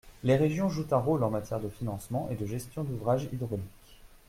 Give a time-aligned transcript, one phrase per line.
[0.23, 3.99] Les régions jouent un rôle en matière de financement et de gestion d’ouvrages hydrauliques.